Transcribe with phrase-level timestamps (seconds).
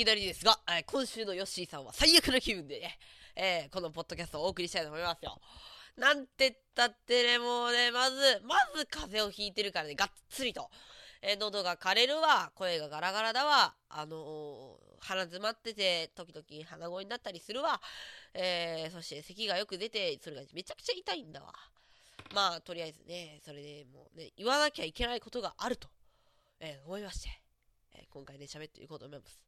[0.00, 2.98] きなりですが、えー今週のヨッシーさんは最悪な気分でね、
[3.36, 5.38] えーこのポッドキャストをお送りしたいと思いますよ。
[5.98, 8.16] なんてったってね、もうね、まず、
[8.46, 10.70] まず風邪をひいてるからね、がっつりと。
[11.20, 17.78] えー喉が枯れるわ、声がガラガラだわ、あのー鼻詰まってて、時々鼻声になったりするわ、
[18.32, 21.52] えーそして咳がよく出て、それがめちゃくちゃ痛いんだわ。
[22.32, 25.88] まあ、とりあえずね、それでもうね、言わなきゃいけないことがあると、
[26.60, 27.28] えー思いまして、
[27.94, 29.38] え今回ね、喋っていこうと思います。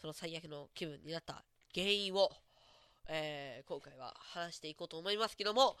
[0.00, 1.44] その最悪の気分になった
[1.74, 2.30] 原因を、
[3.08, 5.76] えー今回は話していこうと思いますけども、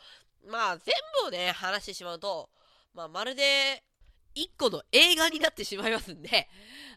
[0.48, 2.50] まあ、全部をね、話してしまうと、
[2.94, 3.84] まあ、まるで、
[4.34, 6.48] 一個の映画になってしまいますんで、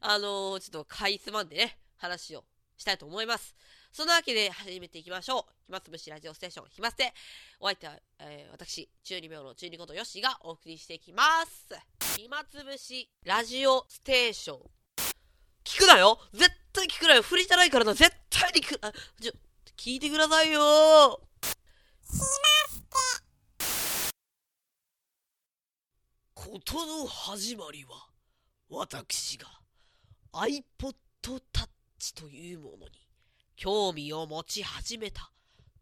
[0.01, 2.43] あのーちょっとかいつまんでね、話を
[2.77, 3.55] したいと思います。
[3.91, 5.53] そんなわけで始めていきましょう。
[5.65, 7.13] 暇つぶしラジオステーション、暇捨て。
[7.59, 11.67] お相手は、えー私、中二病の中二ことよしがお送りしていきます。
[12.17, 14.59] 暇つぶしラジオステーション。
[15.63, 17.93] 聞くなよ絶対聞くなよ振りじゃないからな。
[17.93, 19.33] 絶対に聞く、あ、ちょ、
[19.75, 21.21] 聞いてくださいよ。
[26.33, 28.07] ことの始まりは、
[28.69, 29.47] 私が
[30.31, 33.07] iPod Touch というものに
[33.57, 35.31] 興味を持ち始めた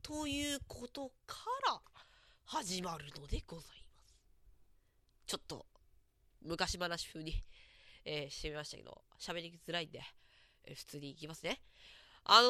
[0.01, 1.79] ということから
[2.45, 4.15] 始まるのでございます。
[5.27, 5.65] ちょっと
[6.41, 7.43] 昔話風に、
[8.03, 10.26] えーしてみましたけど、喋りづらいんで、えー
[10.75, 11.59] 普通に行きますね。
[12.25, 12.47] あの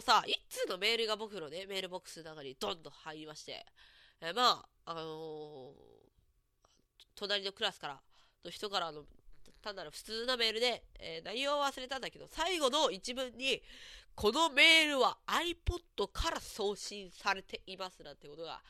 [0.00, 3.64] ー、さ、一通のメールが僕のね、メールボックスの中にドンと入りまして、
[4.20, 5.94] えまあ、あのー
[7.16, 8.00] 隣のクラスから、
[8.44, 9.04] の人からの、
[9.62, 13.62] 単なる普通のメールで、えー内容は忘れたんだけど、最後の一文に、
[14.14, 18.60] このメールは iPod から送信されていますなんてことが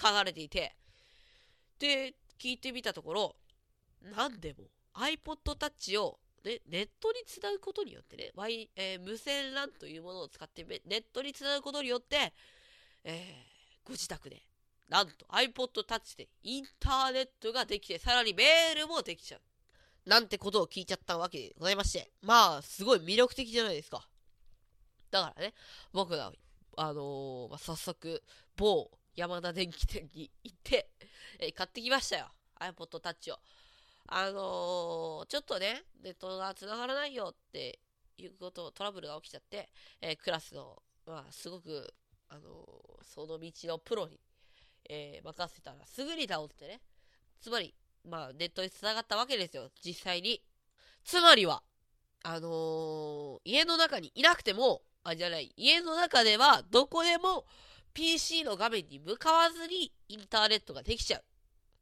[0.00, 0.74] 書かれていて、
[1.78, 3.36] で、聞いてみたところ、
[4.02, 12.32] なんでも iPod Touch を、ね、ネットにつなぐことによってね、Y えー無線 LAN というものを使ってネットにつなぐことによって、
[13.04, 13.50] えー
[13.84, 14.42] ご自宅で、
[14.88, 19.40] なんと iPod Touch でインターネットができて、さらにメールもできちゃう。
[20.08, 24.06] なんてことを聞いちゃったわけでございまして、まあ、すごい魅力的じゃないですか。
[25.10, 25.54] だからね、
[25.92, 26.32] 僕が、
[26.76, 28.22] あのーまあ、早速、
[28.56, 30.88] 某山田電機店に行って、
[31.38, 32.26] えー買ってきましたよ。
[32.60, 33.38] iPod Touch を。
[34.12, 37.78] あのーちょっとね、ネットが繋がらないよって
[38.18, 39.68] いうこと、トラブルが起きちゃって、
[40.00, 41.94] えークラスの、まあ、すごく、
[42.28, 44.20] あのーその道のプロに、
[44.88, 46.80] え任せたら、すぐに倒ってね。
[47.40, 50.42] つまり、まあ、ネットに繋がったわけですよ、実際に。
[51.04, 51.62] つまりは、
[52.22, 57.46] あの家の中にいなくても、あ、じゃない、家の中ではどこでも
[57.94, 61.24] PC の画面に向かわずにインターネットができちゃうっ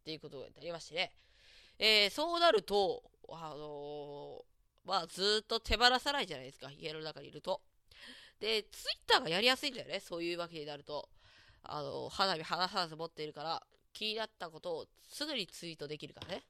[0.05, 1.13] ていうことになりましてね。
[1.79, 7.61] えーそうなると、あのーまあ、ずっと手放さないじゃないですか、家の中にいると。
[8.41, 11.09] で、ツイッターがやりやすいんだよね、そういうわけになると。
[11.63, 13.63] あのー花火離さず持っているから、
[13.93, 16.43] 気になったことをすぐにツイートできるからね。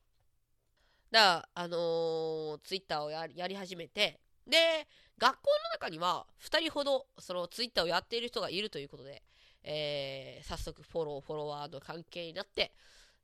[1.11, 4.87] だから、あのーツイッターをやりやり始めて、で、
[5.19, 9.22] 学校の中には2人ほど、そのツイッターをやっている人がいるということで、
[9.65, 12.72] えー早速フォロー、フォロワーの関係になって、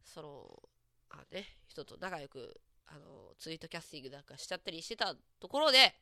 [0.05, 0.63] その、
[1.11, 5.95] あね、人と仲良く、あのツイートキャスティングなんかしちゃったりしてたところで、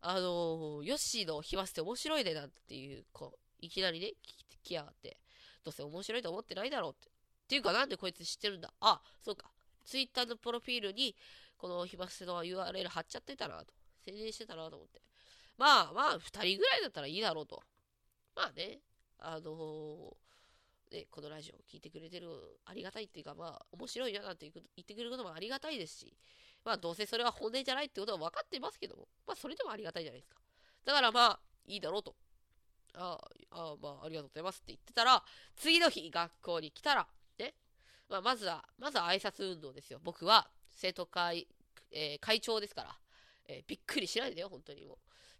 [0.00, 4.14] あのヨッシーの暇捨て面白いねなんていう、こう、いきなりね、聞い
[4.50, 5.18] てきやがって、
[5.64, 7.08] どうせ面白いと思ってないだろうって。
[7.08, 7.10] っ
[7.48, 8.72] ていうか、なんでこいつ知ってるんだ？
[8.80, 9.50] あ、そうか。
[9.84, 11.14] ツイッターのプロフィールに、
[11.56, 13.72] この暇捨ての URL 貼っちゃってたなと。
[14.04, 15.00] 宣伝してたなと思って。
[15.56, 17.62] まあまあ、二人ぐらいだったらいいだろうと。
[18.34, 18.80] まあね、
[19.18, 20.16] あの
[20.92, 22.28] ね、このラジオを聞いてくれてる
[22.64, 26.16] ありがたいっていうか、まあ、面白いななんて言ってくれることもありがたいですし、
[26.64, 30.40] まあ、どうせそれは本音じゃないってことは分かってますけども、まあ、それでもありがたいじゃないですか。
[30.84, 32.14] だからまあ、いいだろうと。
[32.94, 33.18] あ
[33.50, 35.22] あ、まあ、ありがとうございますって言ってたら、
[35.56, 37.06] 次の日、学校に来たら、
[37.38, 37.54] ね、
[38.08, 40.00] まあ、まずは、まずは挨拶運動ですよ。
[40.02, 41.46] 僕は、生徒会、
[41.90, 42.96] えー会長ですから、
[43.48, 44.96] えーびっくりしないでよ、本当にもう。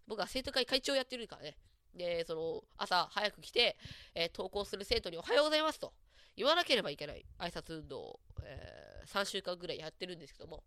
[0.07, 1.57] 僕は生徒会会長やってるからね。
[1.97, 3.75] で、その、朝早く来て、
[4.13, 5.93] えー登校する生徒におはようございますと
[6.35, 10.63] 言わなければいけない挨拶運動を、え3週間ぐらいやってるんですけども。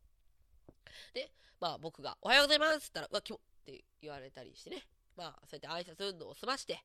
[1.15, 1.31] で、
[1.61, 4.83] まあ僕がおはようございますって言ったら、うわ、キモって言われたりしてね。
[5.17, 6.81] まあ、そうやって挨拶運動を済まして、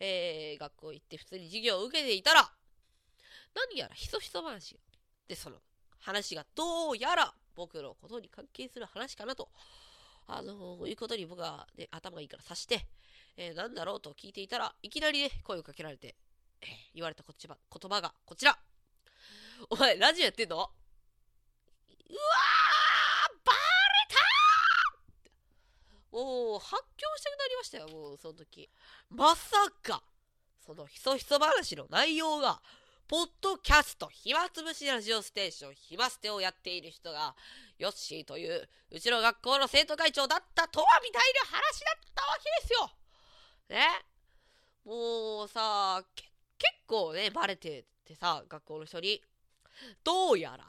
[0.00, 2.50] えー学校行って普通に授業を受けていたら、
[3.54, 4.80] 何やらひそひそ話が。
[5.28, 5.56] で、その
[5.98, 9.50] 話がどうやら僕のことに関係する話かなと、
[10.26, 12.86] あのーいうことに僕は、ね、頭がいいから察して、
[13.36, 16.14] えー、なんだろうと聞いていたらいきなりね、声をかけられて、
[16.62, 18.56] えー言われた言葉言葉がこちら。
[19.70, 20.56] お前、ラジオやってんの？
[20.56, 20.70] うわー
[23.44, 23.58] バレ
[24.08, 28.68] たーもう、発狂したくなりましたよ、もう、その時。
[29.10, 30.02] まさか、
[30.64, 32.60] そのひそひそ話の内容が、
[33.06, 37.34] ポッドキャスト、暇つぶしラジオステーション、暇捨てをやっている人が、
[37.78, 42.90] ヨッシーという、うちの学校の生徒会長だったとは、みたいな話だったわけですよ
[43.68, 43.86] ね
[44.84, 46.30] もうさ、結
[46.86, 49.22] 構ね、バレててさ、学校の人に、
[50.02, 50.64] どうやら、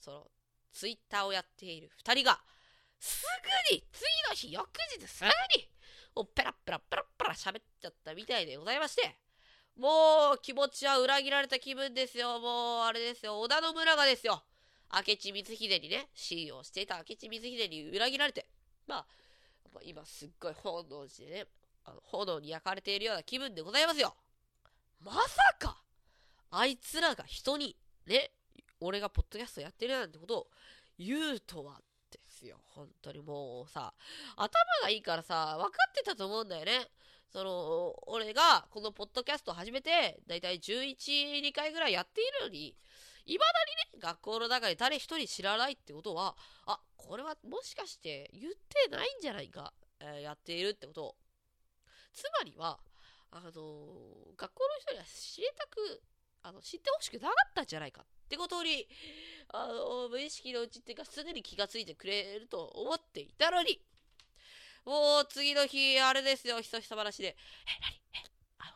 [0.00, 0.30] その、
[0.72, 2.40] ツイッターをやっている二人が、
[2.98, 3.24] す
[3.70, 4.66] ぐに、次の日、翌
[4.98, 5.68] 日すぐに、
[6.14, 9.16] もうペラペラペラペラ喋っちゃったみたいでございまして、
[9.76, 12.40] もう気持ちは裏切られた気分ですよ。
[12.40, 13.38] もうあれですよ。
[13.38, 14.42] 織田信長ですよ。
[14.92, 18.48] 明智光秀にね、信用していた明智光秀に裏切られて、
[18.88, 19.06] まあ、
[19.84, 21.46] 今すっごい炎でね、
[21.88, 24.14] あの炎に焼かれているような気分でございますよ。
[25.00, 25.18] まさ
[25.58, 25.82] か、
[26.50, 27.76] あいつらが人に、
[28.06, 28.30] ね、
[28.80, 30.46] 俺がポッドキャストやってるなんてことを
[30.98, 31.80] 言うとは
[32.10, 32.58] ですよ。
[32.66, 33.94] 本当にもうさ、
[34.36, 34.50] 頭
[34.82, 36.88] がいいからさ、分かってたと思うんだよね。
[37.32, 42.76] その、俺がこのポッドキャストを始めて、だいたい11、2回ぐらいやっているのに、
[43.24, 43.44] 未だ
[43.94, 46.36] にね、学校の中で誰一人知らないってことは、
[46.66, 51.16] あ、これはもしかして言ってないんじゃないか、えー、やっているってこと。
[52.18, 52.80] つまりは、
[53.30, 53.52] あの、
[54.36, 56.02] 学校の人には知りたく、
[56.42, 58.88] あの、知ってほしくなかったんじゃないかってことに、
[59.54, 63.80] あの、無意識のうちっていうか、すぐに気がついてくれると思っていたのに、
[64.84, 68.18] もう次の日、あれですよ、ひそひそ話で、え、なにえ、
[68.58, 68.72] あの、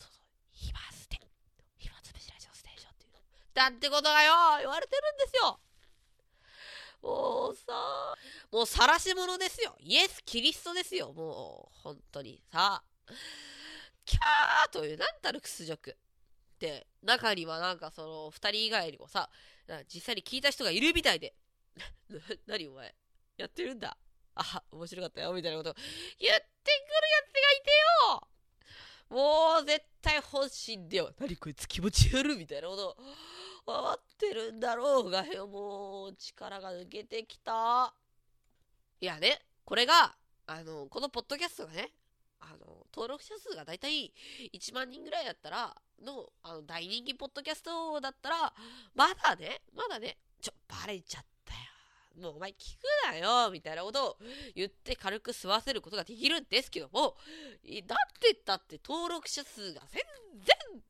[0.00, 1.20] そうそう、暇捨て、
[1.78, 3.20] 暇つぶしラジオステーションっていうの。
[3.54, 5.60] だってことがよ、言われてるんですよ。
[7.02, 7.72] もうさ、
[8.52, 9.74] もう晒し者ですよ。
[9.80, 11.12] イエス・キリストですよ。
[11.12, 12.42] もう、本当に。
[12.52, 13.12] さあ、
[14.04, 15.96] キャーという、なんたる屈辱。
[16.58, 19.30] で、中にはなんかその、二人以外にもさ、
[19.92, 21.34] 実際に聞いた人がいるみたいで。
[22.10, 22.94] な何お前、
[23.36, 23.96] やってるんだ。
[24.34, 25.82] あ、面白かったよ、みたいなこと言っ
[26.18, 27.70] てくるやつがいて
[28.10, 28.28] よ
[29.10, 31.12] もう絶対本心でよ。
[31.18, 32.96] 何こいつ気持ち悪いみたいなこと
[33.66, 37.94] 思ってるんだろうがよ、もう力が抜けてきた。
[39.00, 40.14] いやね、これが、
[40.46, 41.90] あの、このポッドキャストがね、
[42.40, 44.12] あの、登録者数がだいたい
[44.52, 48.52] 1万人ぐらいだったら、の、あの、大人気ポッドキャストだったら、
[48.94, 51.60] まだね、まだね、ちょ、バレちゃったよ。
[52.20, 54.16] もうお前聞くなよみたいなことを
[54.54, 57.16] 言って軽く吸わせることができるんですけども、
[57.86, 60.02] だってだって登録者数が全
[60.44, 60.82] 然。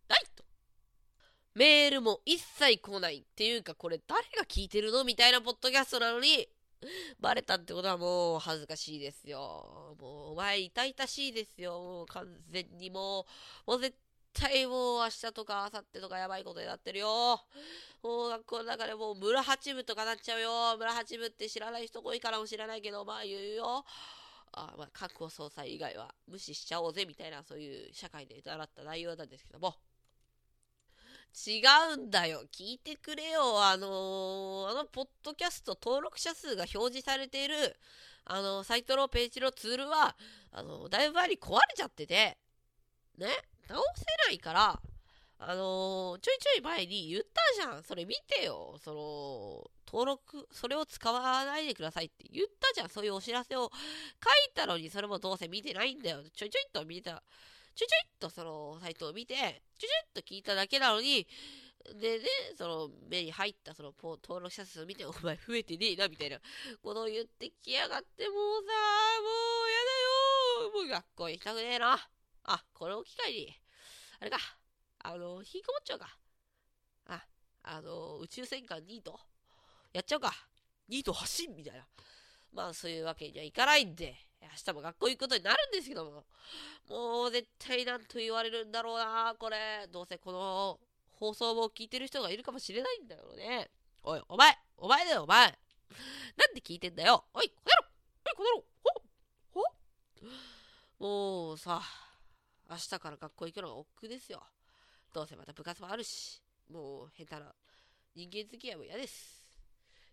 [1.54, 6.48] メールも一切来ないっていうか、これ誰が聞いてるのみたいなポッドキャストなのに、
[7.18, 9.96] バレたってことはもう恥ずかしいですよ。
[10.00, 11.72] もうお前痛々しいですよ。
[11.72, 13.26] もう完全にも
[13.66, 13.96] う、もう絶
[14.32, 17.40] 対もう明日とか明後日とかやばいことになってるよ。
[18.02, 20.76] もう学校の中でもう村八部とかなっちゃうよ。
[20.78, 23.84] 村八部って知らない人多いからもしれないけど、まあ言うよ。
[24.52, 29.74] あまあ、各校総裁以外は無視しちゃおうぜみたいなそういう社会で習った内容なんですけども。
[31.34, 31.62] 違
[31.94, 32.44] うんだよ。
[32.52, 33.62] 聞いてくれよ。
[33.62, 37.76] あのー、あの、ポッドキャスト登録者数が表示されている、
[38.24, 40.16] あの、サイトのページのツールは、
[40.52, 42.36] あの、だいぶ前に壊れちゃってて、
[43.16, 43.28] ね？
[43.68, 44.80] 直せないから、
[45.38, 47.84] あのー、ちょいちょい前に言ったじゃん。
[47.84, 48.78] それ見てよ。
[48.84, 52.88] その、登録、それを使わないでくださいって言ったじゃん。
[52.88, 53.72] そういうお知らせを書い
[54.54, 56.22] たのに、それもどうせ見てないんだよ。
[56.34, 57.22] ちょいちょいっと見た、
[57.74, 59.40] ちょちょいっとそのサイトを見て、ちょ
[59.80, 61.26] ちょいっと聞いただけなのに、
[62.00, 62.24] でね、
[62.56, 66.38] その目に入ったその登録者数を見て、お前増えてねえな、みたいな
[66.82, 68.72] ことを言ってきやがって、もうさ、
[69.20, 69.28] も
[69.66, 71.98] うやだよもう学校行きたくねえな。
[72.44, 73.60] あ、この機会に、
[74.20, 74.38] あれか、
[74.98, 76.18] あの、引きこもっちゃうか。
[77.06, 77.24] あ、
[77.62, 79.18] あの、宇宙戦艦ニート、
[79.92, 80.32] やっちゃうか。
[80.88, 81.86] ニート発信みたいな。
[82.52, 86.24] まあ、そういうわけにはいかないんで、明日も学校行くことになるんですけども、
[86.88, 89.86] もう絶対なんと言われるんだろうな、これ。
[89.92, 90.80] どうせこの
[91.12, 93.70] 放送を聞いてる人がいるかもしれないんだよね。
[94.02, 95.46] おい、お前、お前だよ、お前。
[96.36, 97.24] なんで聞いてんだよ。
[97.34, 97.84] おい、この野郎
[98.24, 98.64] おい、この野郎
[99.52, 101.82] ほほもうさ、
[102.70, 104.42] 明日から学校行くのが億劫ですよ。
[105.12, 107.54] どうせまた部活もあるし、もう下手な
[108.14, 109.44] 人間付き合いも嫌です。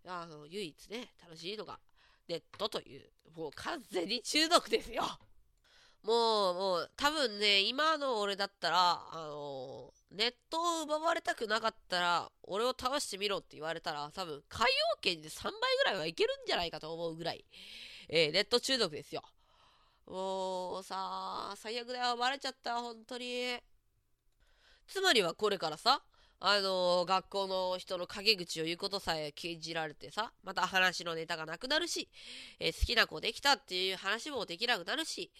[0.05, 1.79] あの、唯一ね、楽しいのが
[2.27, 3.01] ネットという、
[3.35, 5.03] もう完全に中毒ですよ。
[6.03, 17.43] もう、もう、多分ね、今の俺だったら、あの、ネットを奪われたくなかったら、俺を倒してみろって言われたら、多分、海洋圏で3倍ぐらいはいけるんじゃないかと思うぐらい、
[18.07, 19.21] えー、ネット中毒ですよ。
[20.05, 23.59] もうさ、最悪だよ、バレちゃった、本当に。
[24.87, 26.01] つまりはこれからさ、
[26.39, 32.09] あのー、学校の人の陰口を言うことさえ禁じられてさ、また話のネタがなくなるし、
[32.59, 35.31] えー、好きな子できたっていう話もできなくなるし、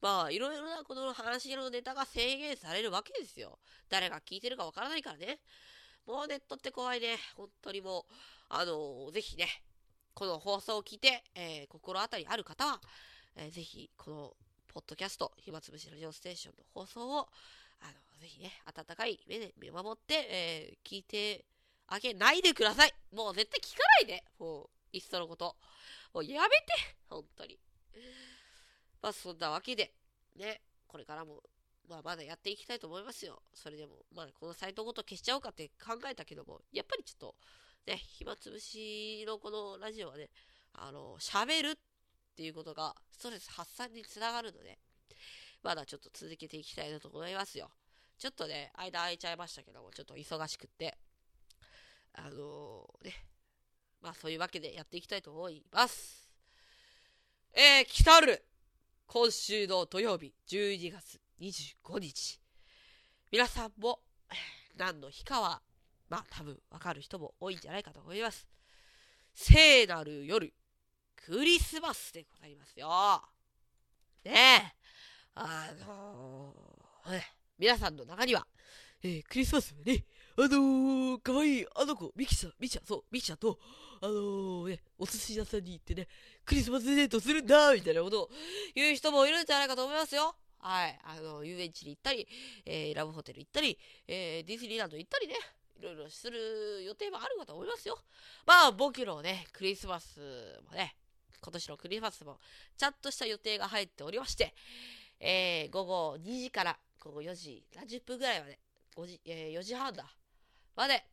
[0.00, 3.58] まあ、いろいろなことの話のネタが制限されるわけですよ。
[3.88, 5.40] 誰が聞いてるかわからないからね。
[6.06, 7.16] もうネットって怖いね。
[7.36, 8.12] 本当にもう、
[8.48, 9.48] あのー、ぜひね、
[10.14, 12.80] この放送を聞いて、えー、心当たりある方は、
[13.36, 14.36] えー、ぜひ、この、
[14.68, 17.28] ポッドキャスト、暇つぶしラジオステーションの放送を、
[17.80, 21.44] あの、ぜひね、温かい目で見守って、えー、聞いて
[21.86, 22.94] あげないでください。
[23.12, 24.24] もう絶対聞かないで。
[24.38, 25.56] もう、いっそのこと。
[26.12, 26.64] もうやめて
[27.08, 27.58] 本当に。
[29.02, 29.92] まあ、そんなわけで、
[30.36, 31.42] ね、これからも、
[31.88, 33.42] まあ、まだやっていきたいと思いますよ。
[33.54, 37.34] それでも、まあ、このサイトごと消しちゃおうかって考えたけども、やっぱりちょっと、
[37.86, 40.30] ね、暇つぶしのこのラジオはね、
[40.74, 41.74] あの、喋るっ
[42.36, 44.78] ていうことが、ストレス発散につながるので、
[45.62, 47.70] まだちょっと続けていきたいなと思いますよ。
[48.18, 50.98] ちょっとね、間空いちゃいましたけども、ちょっと忙しくって、
[52.14, 53.14] あのー、ね、
[54.00, 56.28] まあそういうわけでやっていきたいと思います。
[57.52, 58.44] えー、来たる
[59.06, 62.40] 今週の土曜日、12月25日。
[63.30, 64.00] 皆さんも、
[64.76, 65.62] 何の日かは、
[66.08, 68.48] まあ多分わかる人も多いんじゃないかと思います。
[69.34, 70.52] 聖なる夜、
[71.14, 73.22] クリスマスでございますよ。
[74.24, 74.77] ねえ。
[75.40, 77.24] あのー、ね、
[77.60, 78.44] 皆さんの中には、
[79.04, 80.04] えー、クリスマスね、
[80.36, 83.56] あのー、かわいいあの子、ミキちゃん、ミキちゃん、そう、ミキちゃんと、
[84.00, 86.08] あのー、ね、お寿司屋さんに行ってね、
[86.44, 88.30] クリスマスデートするんだみたいなことを
[88.74, 90.34] 言う人もいるんじゃないかと思いますよ。
[90.58, 90.98] はい。
[91.04, 92.26] あの、遊園地に行ったり、
[92.66, 93.78] えー、ラブホテル行ったり、
[94.08, 95.34] えー、ディズニーランド行ったりね、
[95.78, 97.96] いろいろする予定もあるかと思いますよ。
[98.44, 100.18] まあ、僕のね、クリスマス
[100.68, 100.96] もね、
[101.40, 102.40] 今年のクリスマスも、
[102.76, 104.54] ちゃんとした予定が入っておりまして、
[105.20, 108.58] えー、午後2時から午後4時30分ぐらいまで、
[108.96, 110.04] 5時、えー、4時半だ、
[110.76, 111.04] まで、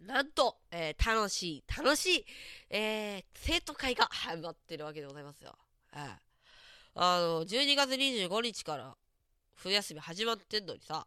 [0.00, 2.26] なんと、えー、楽しい、楽しい、
[2.70, 5.54] えー、生徒会が始まってるわけでございますよ。
[5.92, 6.16] えー、
[6.94, 8.96] あの、12月25日から
[9.54, 11.06] 冬休み始まってんのにさ、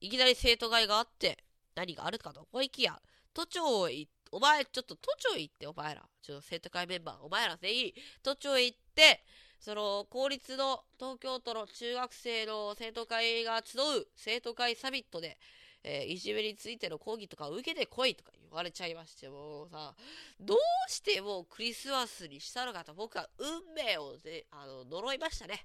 [0.00, 1.38] いきなり生徒会があって、
[1.74, 3.00] 何があるかと思いきや、
[3.34, 9.22] 都庁へ行って、お前、ちょっと都庁へ行って、お前ら、ちょっと生徒会メンバー、お前ら全員、都庁へ行って、
[9.64, 15.38] その、公立の東京都の中学生の生徒会が集う生徒会サミットで、
[15.82, 19.94] えー、いじめについての講義とか受けてこいとか言われちゃいまして、もうさ、
[20.38, 25.64] どうしてもうクリスマスにしたのかと僕は運命をね、あの、呪いましたね。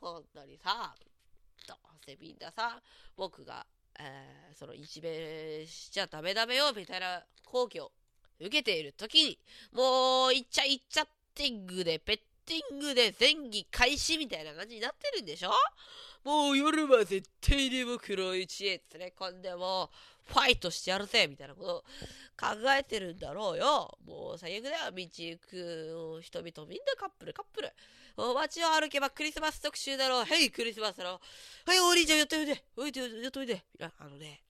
[0.00, 0.94] 本当にさ、
[1.66, 1.76] どう
[2.06, 2.80] せみんなさ、
[3.16, 3.66] 僕が、
[3.98, 7.90] えー、そのいじめしちゃダメダメよみたいな講義を
[8.38, 9.38] 受けている時に、
[9.72, 15.50] もう、いっちゃいっちゃってんぐでペッティングで前儀開始みたいな感じになってるんでしょ？
[16.24, 19.90] もう夜は絶対にも黒い知恵連れ込んでも
[20.24, 21.80] ファイトしてやるぜみたいなことを
[22.40, 23.98] 考えてるんだろうよ。
[24.06, 24.76] もう最悪だよ。
[24.90, 27.70] 道行く人々みんなカップルカップル。
[28.16, 30.24] お街を歩けばクリスマス特集だろう。
[30.24, 31.20] ヘイクリスマスだろ
[31.66, 31.70] う。
[31.70, 32.64] はいお兄ちゃんやっておいで。
[32.76, 33.54] おいでやっておいで。
[33.54, 34.40] いや、あのね、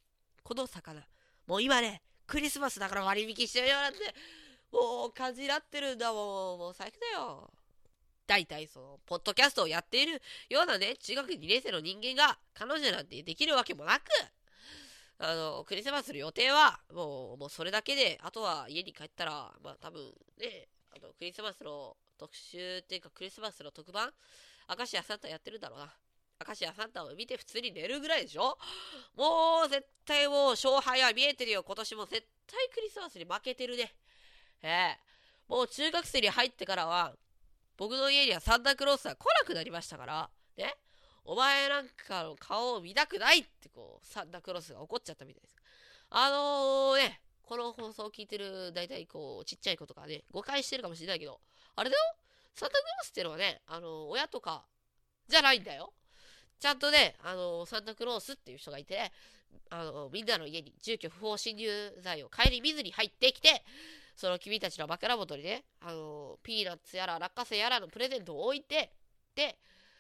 [0.45, 1.01] この魚、
[1.47, 3.99] もう今ね、クリスマスだから割引してるよなんて、
[4.71, 6.59] もう感じになってるんだもん。
[6.59, 7.51] もう最悪だよ。
[8.27, 14.05] 大体その、ポッドキャストをやっているようなね、中学2年生の人間が彼女なんてできるわけもなく、
[15.19, 20.03] あの、クリスマスの予定は、もう、もうそれだけで、あとは家に帰ったら、まあ多分
[20.39, 24.13] ね、あの、クリスマスの特集っていうか、クリスマスの特番、
[24.69, 25.93] 明石家サンタやってるんだろうな。
[26.47, 28.59] 明石家サンタを見て普通に寝るぐらいでしょ？
[29.15, 31.63] もう絶対もう勝敗は見えてるよ。
[31.63, 33.95] 今年も絶対クリスマスに負けてるね。
[34.63, 34.99] ええ
[35.47, 37.15] もう中学生に入ってからは、
[37.77, 40.75] 僕の家にはサンタクロースが来なくなりましたから、ね。
[41.25, 45.57] お前なんかの顔を見たくないってこう、サンタクロースが怒っちゃったみたいです。
[46.11, 51.41] あのー、ね、この放送を聞いてる大体こう、ちっちゃい子とかね、誤解してるかもしれないけど、
[51.77, 52.03] あれだよ
[52.55, 54.67] サンタクロースっていうのはね、あのー、親とか
[55.29, 55.93] じゃないんだよ。
[56.61, 59.13] ちゃんとね、あのー、サンタクロースっていう人がいて、ね、
[59.71, 61.69] あのみんなの家に住居不法侵入
[62.01, 63.65] 罪を顧みずに入ってきて、
[64.17, 68.93] その君たちの枕元にね、あのピーナッツやら落花生やらのプレゼントを置いて、
[69.35, 69.59] で、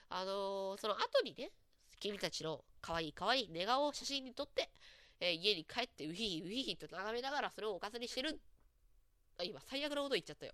[0.08, 1.50] あのその後にね、
[2.00, 4.70] 君たちの可愛い可愛い寝顔を写真に撮って、
[5.20, 8.40] えー、家に帰ってウヒヒウヒヒと眺めながらそれをおかずにしてる。
[9.38, 10.52] あ今、最悪なこと言っちゃったよ。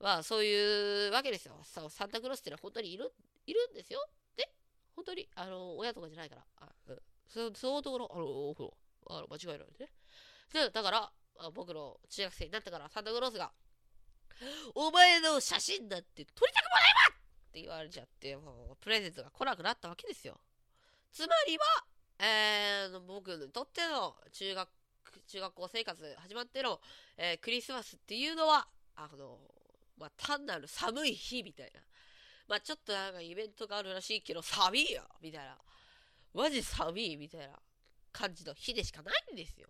[0.00, 1.54] まあ、そういうわけですよ。
[1.62, 3.12] サンタクロースってのは本当にいる、
[3.46, 4.04] いるんですよ。
[4.36, 4.50] で、
[4.96, 6.44] 本当に、あの、親とかじゃないから。
[6.56, 9.90] あうん、そそのところ、あの、あの間違いないね。
[10.52, 11.12] で、だから、
[11.54, 13.50] 僕の中学生になってからサンタクロースが、
[14.74, 17.14] お前の写真だって撮りたくもないわ
[17.48, 20.40] って言われちゃって、もうプレゼントが来なくなったわけですよ。
[21.12, 21.64] つまりは、
[22.18, 24.68] えー、僕にとっての中学、
[25.26, 26.80] 中学校生活始まっての、
[27.16, 29.38] えー、クリスマスっていうのは、あの、
[29.98, 31.80] まあ、単なる寒い日みたいな。
[32.48, 35.56] まあ、ちょっとなんかイベントがあるらしいけど、寒いよみたいな。
[36.34, 37.54] マジ寒いみたいな
[38.12, 39.68] 感じの日でしかないんですよ。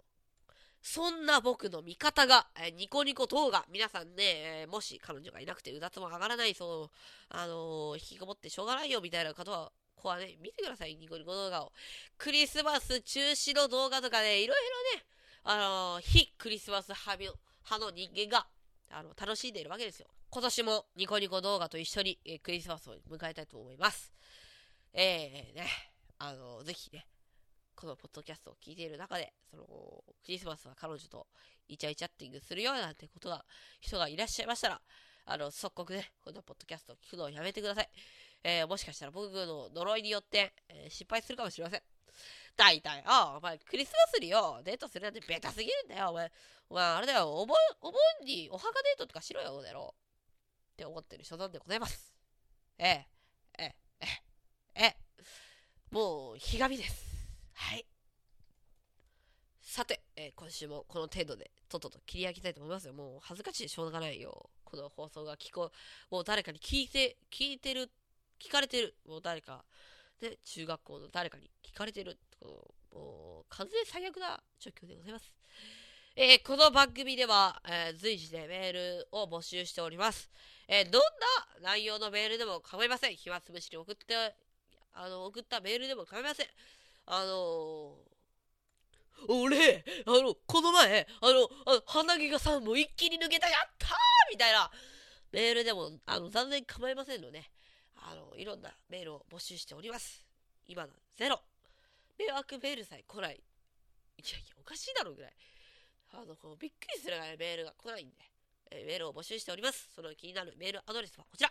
[0.86, 6.96] そんな僕の味方が、えー、ニコニコ動画、皆さんね、えー、もし彼女がいなくてうだつも上がらない、そう、
[7.30, 11.72] あのー、引きこもってしょうがないよみたいな方は、こはね、見てください、ニコニコ動画を。
[12.18, 14.58] クリスマス中止の動画とかね、いろい
[14.92, 15.06] ろね、
[15.44, 15.56] あ
[15.96, 17.32] の非クリスマス派
[17.78, 18.46] の人間が、
[18.90, 20.08] あの、楽しんでいるわけですよ。
[20.28, 24.12] 今年もニコニコ動画と一緒に、え、クリスマスを迎えたいと思います。
[24.92, 25.66] えー、ね、
[26.18, 27.06] あのぜひね、
[27.84, 29.66] このポッドキャストを聞いている中で、その、
[30.24, 31.26] クリスマスは彼女と
[31.68, 33.44] イチャイチャッティングするようなんてことが、
[33.78, 34.80] 人がいらっしゃいましたら、
[35.26, 37.90] あの、即刻ね、このポッドキャストを聞くのをやめてください。
[38.42, 41.82] えー、もしかしたら僕の呪いによって、えー、失敗するかもしれません。
[42.56, 46.32] 大体、あお前、クリスマスによ、デートするなんてベタすぎるんだよ、お前。
[46.70, 49.94] お前、あれだよ、お盆、お盆にお墓デートとかしろよ、だろ。
[50.72, 52.14] って思ってる所存でございます。
[52.78, 53.06] え、
[53.58, 54.06] ええ、え
[54.74, 54.96] え、え
[55.90, 57.13] もう、ひがみです。
[57.54, 57.86] はい。
[59.60, 62.92] さて、えー、今週もこの程度でとっとと切り上げたいと思いますよ。
[62.92, 64.50] もう恥ずかしいでしょうがないよ。
[64.64, 65.72] この放送が聞こ
[66.10, 67.90] う、もう誰かに聞いて、聞いてる、
[68.40, 69.64] 聞かれてる、もう誰か、
[70.20, 72.18] ね、中学校の誰かに聞かれてる、
[72.92, 75.32] もう完全最悪な状況でございます。
[76.16, 80.30] えー、この番組では、えー、随時でメールを募集しております。
[80.68, 81.02] えー、どん
[81.62, 83.16] な内容のメールでも構いません。
[83.16, 84.14] 暇つぶしに送って、
[84.92, 86.46] あの、送ったメールでも構いません。
[87.06, 87.96] あの
[89.28, 93.90] 俺、あの、この前、あの、あ鼻毛がさ、もう一気に抜けた、やったー
[94.30, 94.70] みたいな、
[95.32, 97.50] メールでも、あの、残念構いませんので、ね、
[97.96, 100.24] あの、いろんなメールを募集しております。
[100.66, 101.40] 今のゼロ。
[102.18, 103.34] 迷惑メールさえ来ない。
[103.34, 105.32] いやいや、おかしいだろうぐらい。
[106.12, 108.16] あの、こうびっくりするぐらいメールが来ないんで、
[108.70, 109.90] え、メールを募集しております。
[109.94, 111.50] その気になるメールアドレスはこちら。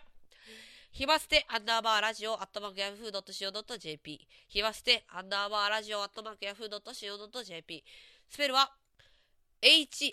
[0.94, 7.82] ひばすてアンダーバーラジオアットマークヤフー .co.jp ひばすてアンダーバーラジオアットマークヤフー .co.jp
[8.28, 8.70] スペルは
[9.60, 10.12] himasute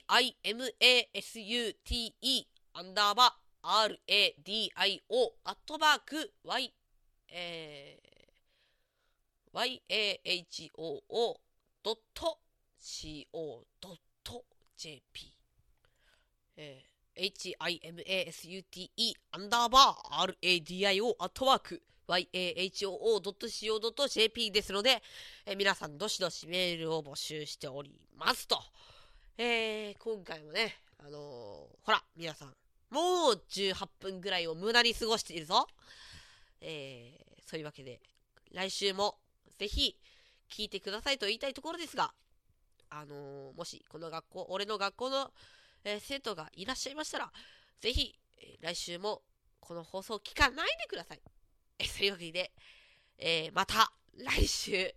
[2.74, 6.74] アンダーバー radio アットマーク y、
[7.30, 11.40] えー、y-a-h-o-o
[11.84, 12.40] ドット
[12.82, 13.32] co.jp
[16.58, 18.90] えー himasute
[19.32, 23.72] アンダーバー radio アットワーク yahoo.co.jp
[24.52, 25.02] ですので、
[25.46, 28.62] え、皆さんどしどしメールを募集しておりますと。
[29.38, 31.14] えー、今回もね、あのー、
[31.84, 32.54] ほら、皆さん、
[32.90, 35.68] もう18分ぐらいを無駄に過ごしているぞ。
[36.60, 38.02] えー、そういうわけで、
[38.52, 39.18] 来週も
[39.58, 39.98] ぜひ
[40.50, 42.14] 聞いてくださいと言いたいところですが、
[42.90, 45.32] あのー、もしこの学校、俺の学校の
[45.84, 47.32] えー、生徒がいらっしゃいましたら、
[47.80, 49.22] ぜひ、えー、来週も
[49.60, 51.22] この放送を聞かないでください。
[51.80, 52.52] えそういうわけで、
[53.18, 54.94] えー、また来週